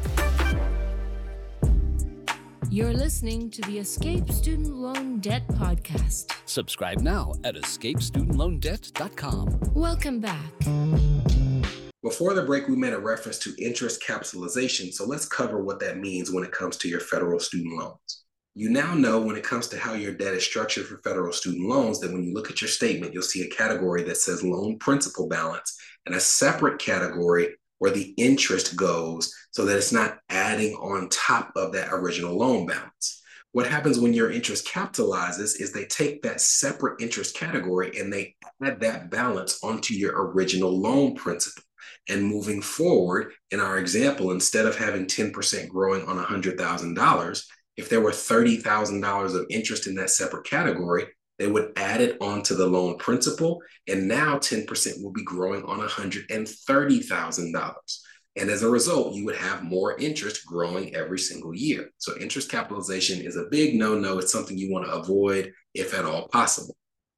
You're 2.71 2.93
listening 2.93 3.49
to 3.49 3.63
the 3.63 3.79
Escape 3.79 4.31
Student 4.31 4.75
Loan 4.75 5.19
Debt 5.19 5.47
Podcast. 5.47 6.35
Subscribe 6.45 6.99
now 6.99 7.33
at 7.43 7.55
escapestudentloandebt.com. 7.55 9.59
Welcome 9.73 10.19
back. 10.19 11.38
Before 12.09 12.33
the 12.33 12.41
break, 12.41 12.67
we 12.67 12.75
made 12.75 12.93
a 12.93 12.99
reference 12.99 13.37
to 13.37 13.53
interest 13.63 14.01
capitalization, 14.01 14.91
so 14.91 15.05
let's 15.05 15.27
cover 15.27 15.63
what 15.63 15.79
that 15.81 15.99
means 15.99 16.31
when 16.31 16.43
it 16.43 16.51
comes 16.51 16.75
to 16.77 16.89
your 16.89 17.01
federal 17.01 17.39
student 17.39 17.77
loans. 17.77 18.23
You 18.55 18.71
now 18.71 18.95
know 18.95 19.21
when 19.21 19.35
it 19.35 19.43
comes 19.43 19.67
to 19.67 19.77
how 19.77 19.93
your 19.93 20.15
debt 20.15 20.33
is 20.33 20.43
structured 20.43 20.87
for 20.87 20.97
federal 21.03 21.31
student 21.31 21.69
loans 21.69 21.99
that 21.99 22.11
when 22.11 22.23
you 22.23 22.33
look 22.33 22.49
at 22.49 22.61
your 22.61 22.67
statement, 22.67 23.13
you'll 23.13 23.21
see 23.21 23.43
a 23.43 23.55
category 23.55 24.01
that 24.05 24.17
says 24.17 24.41
loan 24.41 24.79
principal 24.79 25.27
balance 25.27 25.77
and 26.07 26.15
a 26.15 26.19
separate 26.19 26.79
category 26.79 27.55
where 27.77 27.91
the 27.91 28.11
interest 28.17 28.75
goes 28.75 29.31
so 29.51 29.63
that 29.65 29.77
it's 29.77 29.93
not 29.93 30.17
adding 30.29 30.73
on 30.77 31.09
top 31.09 31.51
of 31.55 31.73
that 31.73 31.93
original 31.93 32.35
loan 32.35 32.65
balance. 32.65 33.21
What 33.51 33.67
happens 33.67 33.99
when 33.99 34.13
your 34.13 34.31
interest 34.31 34.67
capitalizes 34.67 35.61
is 35.61 35.71
they 35.71 35.85
take 35.85 36.23
that 36.23 36.41
separate 36.41 37.03
interest 37.03 37.35
category 37.35 37.91
and 37.99 38.11
they 38.11 38.35
add 38.63 38.79
that 38.79 39.11
balance 39.11 39.63
onto 39.63 39.93
your 39.93 40.31
original 40.31 40.75
loan 40.75 41.13
principal. 41.13 41.63
And 42.09 42.25
moving 42.25 42.61
forward, 42.61 43.31
in 43.51 43.59
our 43.59 43.77
example, 43.77 44.31
instead 44.31 44.65
of 44.65 44.75
having 44.75 45.05
10% 45.05 45.69
growing 45.69 46.03
on 46.05 46.17
$100,000, 46.17 47.43
if 47.77 47.87
there 47.87 48.01
were 48.01 48.11
$30,000 48.11 49.35
of 49.35 49.45
interest 49.49 49.87
in 49.87 49.95
that 49.95 50.09
separate 50.09 50.45
category, 50.45 51.05
they 51.37 51.47
would 51.47 51.71
add 51.77 52.01
it 52.01 52.17
onto 52.19 52.55
the 52.55 52.67
loan 52.67 52.97
principal. 52.97 53.61
And 53.87 54.07
now 54.07 54.37
10% 54.37 55.01
will 55.01 55.11
be 55.11 55.23
growing 55.23 55.63
on 55.63 55.79
$130,000. 55.79 57.73
And 58.35 58.49
as 58.49 58.63
a 58.63 58.69
result, 58.69 59.15
you 59.15 59.25
would 59.25 59.37
have 59.37 59.63
more 59.63 59.97
interest 59.97 60.45
growing 60.45 60.95
every 60.95 61.19
single 61.19 61.53
year. 61.55 61.89
So 61.97 62.17
interest 62.19 62.49
capitalization 62.49 63.21
is 63.21 63.35
a 63.37 63.47
big 63.49 63.75
no-no. 63.75 64.17
It's 64.17 64.31
something 64.31 64.57
you 64.57 64.71
want 64.71 64.85
to 64.85 64.93
avoid 64.93 65.53
if 65.73 65.93
at 65.93 66.05
all 66.05 66.27
possible. 66.27 66.75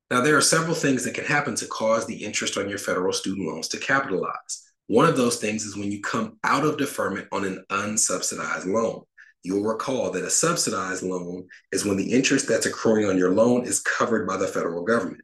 Now, 0.09 0.21
there 0.21 0.35
are 0.35 0.41
several 0.41 0.75
things 0.75 1.05
that 1.05 1.13
can 1.13 1.25
happen 1.25 1.55
to 1.55 1.67
cause 1.67 2.05
the 2.05 2.23
interest 2.23 2.57
on 2.57 2.67
your 2.67 2.77
federal 2.77 3.13
student 3.13 3.47
loans 3.47 3.69
to 3.69 3.77
capitalize. 3.77 4.70
One 4.91 5.05
of 5.05 5.15
those 5.15 5.37
things 5.37 5.63
is 5.63 5.77
when 5.77 5.89
you 5.89 6.01
come 6.01 6.37
out 6.43 6.65
of 6.65 6.75
deferment 6.75 7.29
on 7.31 7.45
an 7.45 7.63
unsubsidized 7.71 8.65
loan. 8.65 9.03
You'll 9.41 9.63
recall 9.63 10.11
that 10.11 10.25
a 10.25 10.29
subsidized 10.29 11.01
loan 11.01 11.47
is 11.71 11.85
when 11.85 11.95
the 11.95 12.11
interest 12.11 12.45
that's 12.45 12.65
accruing 12.65 13.05
on 13.05 13.17
your 13.17 13.31
loan 13.31 13.63
is 13.63 13.79
covered 13.79 14.27
by 14.27 14.35
the 14.35 14.49
federal 14.49 14.83
government. 14.83 15.21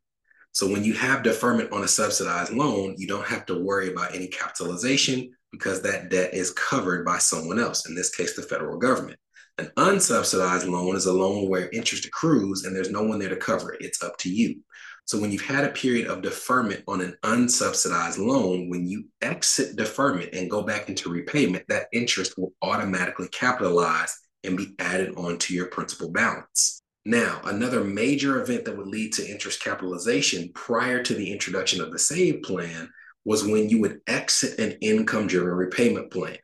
So 0.53 0.71
when 0.71 0.85
you 0.85 0.93
have 0.93 1.21
deferment 1.21 1.73
on 1.73 1.83
a 1.83 1.87
subsidized 1.89 2.53
loan, 2.53 2.95
you 2.97 3.07
don't 3.07 3.27
have 3.27 3.45
to 3.47 3.61
worry 3.61 3.91
about 3.91 4.15
any 4.15 4.27
capitalization 4.27 5.35
because 5.51 5.81
that 5.81 6.09
debt 6.09 6.33
is 6.33 6.51
covered 6.51 7.03
by 7.03 7.17
someone 7.17 7.59
else, 7.59 7.89
in 7.89 7.93
this 7.93 8.15
case, 8.15 8.37
the 8.37 8.43
federal 8.43 8.77
government. 8.77 9.19
An 9.57 9.69
unsubsidized 9.75 10.69
loan 10.69 10.95
is 10.95 11.07
a 11.07 11.13
loan 11.13 11.49
where 11.49 11.69
interest 11.71 12.05
accrues 12.05 12.63
and 12.63 12.73
there's 12.73 12.89
no 12.89 13.03
one 13.03 13.19
there 13.19 13.27
to 13.27 13.35
cover 13.35 13.73
it. 13.73 13.81
It's 13.81 14.01
up 14.01 14.15
to 14.19 14.29
you. 14.29 14.61
So 15.07 15.17
when 15.17 15.31
you've 15.31 15.41
had 15.41 15.63
a 15.63 15.69
period 15.69 16.07
of 16.07 16.21
deferment 16.21 16.83
on 16.85 16.99
an 16.99 17.15
unsubsidized 17.23 18.17
loan, 18.17 18.69
when 18.69 18.85
you 18.85 19.05
exit 19.21 19.77
deferment 19.77 20.33
and 20.33 20.51
go 20.51 20.63
back 20.63 20.89
into 20.89 21.09
repayment, 21.09 21.63
that 21.69 21.87
interest 21.93 22.37
will 22.37 22.51
automatically 22.61 23.29
capitalize 23.29 24.13
and 24.43 24.57
be 24.57 24.75
added 24.79 25.15
onto 25.15 25.53
your 25.53 25.67
principal 25.67 26.11
balance. 26.11 26.81
Now, 27.05 27.39
another 27.45 27.85
major 27.85 28.41
event 28.41 28.65
that 28.65 28.75
would 28.75 28.87
lead 28.87 29.13
to 29.13 29.25
interest 29.25 29.63
capitalization 29.63 30.51
prior 30.53 31.01
to 31.03 31.13
the 31.13 31.31
introduction 31.31 31.79
of 31.79 31.93
the 31.93 31.99
SAVE 31.99 32.43
plan 32.43 32.89
was 33.23 33.45
when 33.45 33.69
you 33.69 33.79
would 33.79 34.01
exit 34.07 34.59
an 34.59 34.77
income 34.81 35.27
driven 35.27 35.53
repayment 35.53 36.11
plan. 36.11 36.37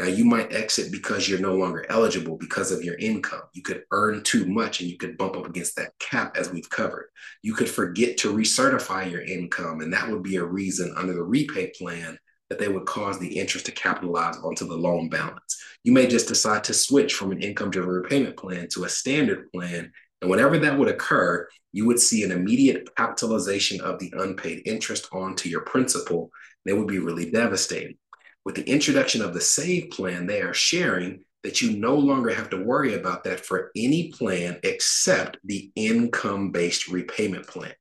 Now, 0.00 0.06
you 0.06 0.24
might 0.24 0.54
exit 0.54 0.90
because 0.90 1.28
you're 1.28 1.40
no 1.40 1.54
longer 1.54 1.84
eligible 1.90 2.38
because 2.38 2.72
of 2.72 2.82
your 2.82 2.94
income. 2.94 3.42
You 3.52 3.60
could 3.60 3.82
earn 3.90 4.22
too 4.22 4.46
much 4.46 4.80
and 4.80 4.88
you 4.88 4.96
could 4.96 5.18
bump 5.18 5.36
up 5.36 5.44
against 5.44 5.76
that 5.76 5.92
cap, 5.98 6.38
as 6.38 6.50
we've 6.50 6.70
covered. 6.70 7.10
You 7.42 7.52
could 7.52 7.68
forget 7.68 8.16
to 8.18 8.32
recertify 8.32 9.10
your 9.10 9.20
income, 9.20 9.82
and 9.82 9.92
that 9.92 10.08
would 10.08 10.22
be 10.22 10.36
a 10.36 10.44
reason 10.44 10.94
under 10.96 11.12
the 11.12 11.22
REPAYE 11.22 11.74
plan 11.76 12.18
that 12.48 12.58
they 12.58 12.68
would 12.68 12.86
cause 12.86 13.18
the 13.18 13.38
interest 13.38 13.66
to 13.66 13.72
capitalize 13.72 14.38
onto 14.38 14.66
the 14.66 14.74
loan 14.74 15.10
balance. 15.10 15.62
You 15.84 15.92
may 15.92 16.06
just 16.06 16.28
decide 16.28 16.64
to 16.64 16.72
switch 16.72 17.12
from 17.12 17.30
an 17.32 17.42
income 17.42 17.70
driven 17.70 17.90
repayment 17.90 18.38
plan 18.38 18.68
to 18.70 18.84
a 18.84 18.88
standard 18.88 19.52
plan. 19.52 19.92
And 20.22 20.30
whenever 20.30 20.56
that 20.60 20.78
would 20.78 20.88
occur, 20.88 21.46
you 21.72 21.86
would 21.86 22.00
see 22.00 22.24
an 22.24 22.32
immediate 22.32 22.88
capitalization 22.96 23.82
of 23.82 23.98
the 23.98 24.14
unpaid 24.16 24.62
interest 24.64 25.10
onto 25.12 25.50
your 25.50 25.60
principal. 25.60 26.30
That 26.64 26.76
would 26.76 26.88
be 26.88 27.00
really 27.00 27.30
devastating. 27.30 27.98
With 28.44 28.54
the 28.54 28.68
introduction 28.68 29.20
of 29.22 29.34
the 29.34 29.40
SAVE 29.40 29.90
plan, 29.90 30.26
they 30.26 30.40
are 30.40 30.54
sharing 30.54 31.24
that 31.42 31.60
you 31.60 31.76
no 31.76 31.94
longer 31.94 32.30
have 32.30 32.50
to 32.50 32.62
worry 32.62 32.94
about 32.94 33.24
that 33.24 33.44
for 33.44 33.70
any 33.76 34.10
plan 34.12 34.58
except 34.62 35.38
the 35.44 35.70
income 35.74 36.50
based 36.50 36.88
repayment 36.88 37.46
plan. 37.46 37.72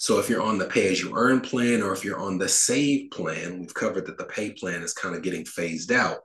So 0.00 0.18
if 0.20 0.28
you're 0.28 0.42
on 0.42 0.58
the 0.58 0.66
pay 0.66 0.90
as 0.92 1.00
you 1.00 1.12
earn 1.16 1.40
plan 1.40 1.82
or 1.82 1.92
if 1.92 2.04
you're 2.04 2.20
on 2.20 2.38
the 2.38 2.48
save 2.48 3.10
plan, 3.10 3.58
we've 3.58 3.74
covered 3.74 4.06
that 4.06 4.18
the 4.18 4.24
pay 4.24 4.52
plan 4.52 4.82
is 4.82 4.92
kind 4.92 5.16
of 5.16 5.22
getting 5.22 5.44
phased 5.44 5.90
out. 5.90 6.18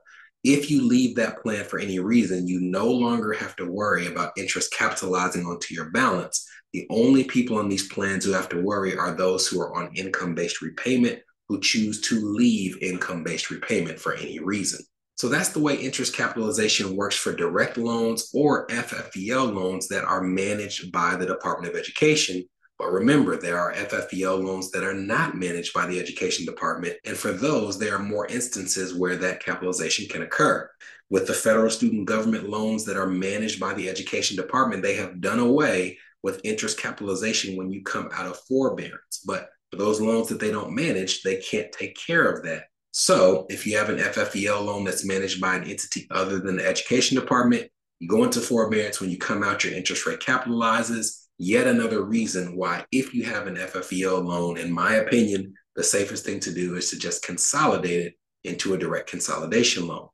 If 0.44 0.70
you 0.70 0.86
leave 0.86 1.16
that 1.16 1.42
plan 1.42 1.64
for 1.64 1.78
any 1.78 1.98
reason, 1.98 2.46
you 2.46 2.60
no 2.60 2.86
longer 2.86 3.32
have 3.32 3.56
to 3.56 3.70
worry 3.70 4.06
about 4.06 4.32
interest 4.36 4.72
capitalizing 4.72 5.46
onto 5.46 5.74
your 5.74 5.90
balance. 5.90 6.48
The 6.72 6.86
only 6.90 7.24
people 7.24 7.58
on 7.58 7.68
these 7.68 7.88
plans 7.88 8.24
who 8.24 8.32
have 8.32 8.48
to 8.50 8.60
worry 8.60 8.96
are 8.96 9.12
those 9.12 9.48
who 9.48 9.60
are 9.60 9.74
on 9.74 9.94
income 9.96 10.34
based 10.34 10.60
repayment 10.60 11.20
who 11.48 11.60
choose 11.60 12.00
to 12.02 12.20
leave 12.20 12.82
income 12.82 13.22
based 13.22 13.50
repayment 13.50 13.98
for 13.98 14.14
any 14.14 14.38
reason. 14.38 14.84
So 15.16 15.28
that's 15.28 15.50
the 15.50 15.60
way 15.60 15.76
interest 15.76 16.14
capitalization 16.14 16.96
works 16.96 17.14
for 17.14 17.32
direct 17.32 17.76
loans 17.76 18.30
or 18.34 18.66
FFEL 18.66 19.54
loans 19.54 19.86
that 19.88 20.04
are 20.04 20.22
managed 20.22 20.90
by 20.90 21.14
the 21.14 21.26
Department 21.26 21.72
of 21.72 21.78
Education. 21.78 22.44
But 22.78 22.90
remember, 22.90 23.36
there 23.36 23.58
are 23.58 23.72
FFEL 23.74 24.42
loans 24.42 24.72
that 24.72 24.82
are 24.82 24.94
not 24.94 25.36
managed 25.36 25.72
by 25.72 25.86
the 25.86 26.00
Education 26.00 26.44
Department. 26.44 26.96
And 27.04 27.16
for 27.16 27.30
those, 27.30 27.78
there 27.78 27.94
are 27.94 28.02
more 28.02 28.26
instances 28.26 28.94
where 28.94 29.14
that 29.16 29.44
capitalization 29.44 30.08
can 30.08 30.22
occur. 30.22 30.68
With 31.10 31.28
the 31.28 31.34
federal 31.34 31.70
student 31.70 32.06
government 32.06 32.48
loans 32.48 32.84
that 32.86 32.96
are 32.96 33.06
managed 33.06 33.60
by 33.60 33.74
the 33.74 33.88
Education 33.88 34.36
Department, 34.36 34.82
they 34.82 34.96
have 34.96 35.20
done 35.20 35.38
away 35.38 35.98
with 36.24 36.40
interest 36.42 36.80
capitalization 36.80 37.56
when 37.56 37.70
you 37.70 37.84
come 37.84 38.08
out 38.12 38.26
of 38.26 38.40
forbearance. 38.48 39.22
But 39.24 39.50
those 39.78 40.00
loans 40.00 40.28
that 40.28 40.40
they 40.40 40.50
don't 40.50 40.74
manage, 40.74 41.22
they 41.22 41.36
can't 41.36 41.72
take 41.72 41.96
care 41.96 42.30
of 42.30 42.44
that. 42.44 42.64
So 42.92 43.46
if 43.48 43.66
you 43.66 43.76
have 43.76 43.88
an 43.88 43.98
FFEL 43.98 44.64
loan 44.64 44.84
that's 44.84 45.04
managed 45.04 45.40
by 45.40 45.56
an 45.56 45.64
entity 45.64 46.06
other 46.10 46.38
than 46.38 46.56
the 46.56 46.66
education 46.66 47.18
department, 47.18 47.68
you 47.98 48.08
go 48.08 48.24
into 48.24 48.40
forbearance 48.40 49.00
when 49.00 49.10
you 49.10 49.18
come 49.18 49.42
out, 49.42 49.64
your 49.64 49.74
interest 49.74 50.06
rate 50.06 50.20
capitalizes. 50.20 51.26
Yet 51.38 51.66
another 51.66 52.04
reason 52.04 52.56
why, 52.56 52.84
if 52.92 53.12
you 53.12 53.24
have 53.24 53.48
an 53.48 53.56
FFEL 53.56 54.24
loan, 54.24 54.58
in 54.58 54.70
my 54.70 54.94
opinion, 54.94 55.54
the 55.74 55.82
safest 55.82 56.24
thing 56.24 56.38
to 56.40 56.54
do 56.54 56.76
is 56.76 56.90
to 56.90 56.98
just 56.98 57.24
consolidate 57.24 58.06
it 58.06 58.14
into 58.44 58.74
a 58.74 58.78
direct 58.78 59.10
consolidation 59.10 59.88
loan. 59.88 60.08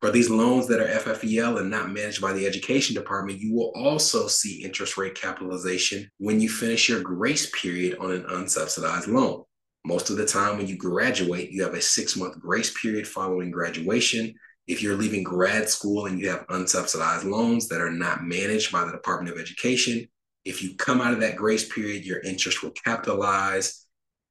For 0.00 0.12
these 0.12 0.30
loans 0.30 0.68
that 0.68 0.80
are 0.80 1.00
FFEL 1.00 1.58
and 1.58 1.70
not 1.70 1.90
managed 1.90 2.20
by 2.20 2.32
the 2.32 2.46
education 2.46 2.94
department, 2.94 3.40
you 3.40 3.52
will 3.52 3.72
also 3.74 4.28
see 4.28 4.62
interest 4.62 4.96
rate 4.96 5.16
capitalization 5.16 6.08
when 6.18 6.40
you 6.40 6.48
finish 6.48 6.88
your 6.88 7.00
grace 7.00 7.50
period 7.50 7.98
on 7.98 8.12
an 8.12 8.22
unsubsidized 8.24 9.08
loan. 9.08 9.42
Most 9.84 10.10
of 10.10 10.16
the 10.16 10.26
time, 10.26 10.56
when 10.56 10.68
you 10.68 10.76
graduate, 10.76 11.50
you 11.50 11.64
have 11.64 11.74
a 11.74 11.80
six 11.80 12.16
month 12.16 12.38
grace 12.38 12.78
period 12.80 13.08
following 13.08 13.50
graduation. 13.50 14.34
If 14.68 14.82
you're 14.82 14.96
leaving 14.96 15.24
grad 15.24 15.68
school 15.68 16.06
and 16.06 16.20
you 16.20 16.28
have 16.28 16.46
unsubsidized 16.46 17.24
loans 17.24 17.66
that 17.68 17.80
are 17.80 17.90
not 17.90 18.22
managed 18.22 18.70
by 18.70 18.84
the 18.84 18.92
Department 18.92 19.34
of 19.34 19.40
Education, 19.40 20.06
if 20.44 20.62
you 20.62 20.76
come 20.76 21.00
out 21.00 21.12
of 21.12 21.20
that 21.20 21.36
grace 21.36 21.68
period, 21.68 22.04
your 22.04 22.20
interest 22.20 22.62
will 22.62 22.70
capitalize. 22.70 23.84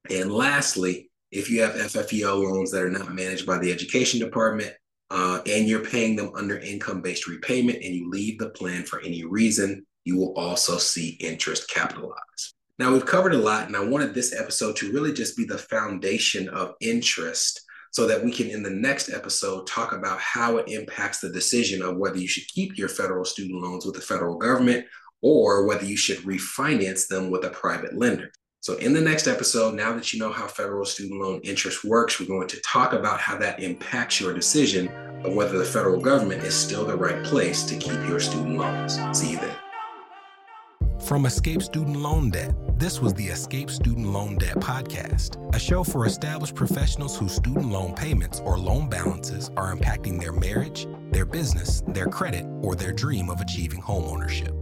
And 0.09 0.31
lastly, 0.31 1.09
if 1.31 1.50
you 1.50 1.62
have 1.62 1.74
FFEL 1.74 2.41
loans 2.41 2.71
that 2.71 2.83
are 2.83 2.89
not 2.89 3.13
managed 3.13 3.45
by 3.45 3.57
the 3.57 3.71
Education 3.71 4.19
Department, 4.19 4.74
uh, 5.09 5.39
and 5.45 5.67
you're 5.67 5.85
paying 5.85 6.15
them 6.15 6.31
under 6.35 6.57
income 6.59 7.01
based 7.01 7.27
repayment 7.27 7.83
and 7.83 7.95
you 7.95 8.09
leave 8.09 8.39
the 8.39 8.49
plan 8.49 8.83
for 8.83 8.99
any 9.01 9.23
reason, 9.23 9.85
you 10.03 10.17
will 10.17 10.33
also 10.33 10.77
see 10.77 11.17
interest 11.19 11.69
capitalized. 11.69 12.53
Now, 12.79 12.93
we've 12.93 13.05
covered 13.05 13.33
a 13.33 13.37
lot, 13.37 13.67
and 13.67 13.75
I 13.75 13.83
wanted 13.83 14.13
this 14.13 14.39
episode 14.39 14.75
to 14.77 14.91
really 14.91 15.11
just 15.11 15.35
be 15.35 15.45
the 15.45 15.57
foundation 15.57 16.47
of 16.49 16.75
interest 16.79 17.61
so 17.91 18.05
that 18.05 18.23
we 18.23 18.31
can, 18.31 18.49
in 18.49 18.61
the 18.61 18.69
next 18.69 19.09
episode, 19.09 19.65
talk 19.65 19.93
about 19.93 20.19
how 20.19 20.57
it 20.57 20.69
impacts 20.69 21.19
the 21.19 21.29
decision 21.29 21.81
of 21.81 21.97
whether 21.97 22.17
you 22.17 22.27
should 22.27 22.47
keep 22.47 22.77
your 22.77 22.89
federal 22.89 23.25
student 23.25 23.61
loans 23.61 23.85
with 23.85 23.95
the 23.95 24.01
federal 24.01 24.37
government 24.37 24.85
or 25.23 25.65
whether 25.65 25.85
you 25.85 25.97
should 25.97 26.19
refinance 26.19 27.07
them 27.07 27.31
with 27.31 27.43
a 27.45 27.49
private 27.49 27.97
lender. 27.97 28.31
So, 28.67 28.75
in 28.79 28.91
the 28.91 29.00
next 29.00 29.27
episode, 29.27 29.75
now 29.75 29.93
that 29.93 30.12
you 30.12 30.19
know 30.19 30.29
how 30.29 30.45
federal 30.45 30.83
student 30.83 31.21
loan 31.21 31.39
interest 31.39 31.86
works, 31.86 32.19
we're 32.19 32.25
going 32.25 32.50
to 32.50 32.59
talk 32.65 32.91
about 32.91 33.17
how 33.17 33.38
that 33.38 33.63
impacts 33.63 34.19
your 34.19 34.33
decision 34.33 34.89
of 35.24 35.33
whether 35.33 35.57
the 35.57 35.63
federal 35.63 36.01
government 36.01 36.43
is 36.43 36.53
still 36.53 36.83
the 36.83 36.97
right 36.97 37.24
place 37.24 37.63
to 37.63 37.77
keep 37.77 37.93
your 38.09 38.19
student 38.19 38.57
loans. 38.57 39.00
See 39.17 39.31
you 39.31 39.38
then. 39.38 39.55
From 41.05 41.25
Escape 41.25 41.62
Student 41.62 41.95
Loan 41.95 42.29
Debt 42.29 42.53
This 42.77 43.00
was 43.00 43.13
the 43.13 43.27
Escape 43.27 43.69
Student 43.69 44.07
Loan 44.07 44.38
Debt 44.38 44.57
Podcast, 44.57 45.38
a 45.55 45.59
show 45.59 45.86
for 45.86 46.05
established 46.05 46.55
professionals 46.55 47.17
whose 47.17 47.33
student 47.33 47.69
loan 47.69 47.95
payments 47.95 48.41
or 48.41 48.59
loan 48.59 48.89
balances 48.89 49.50
are 49.55 49.74
impacting 49.74 50.19
their 50.19 50.33
marriage, 50.33 50.88
their 51.12 51.25
business, 51.25 51.83
their 51.88 52.07
credit, 52.07 52.45
or 52.62 52.75
their 52.75 52.91
dream 52.91 53.29
of 53.29 53.39
achieving 53.39 53.81
homeownership. 53.81 54.56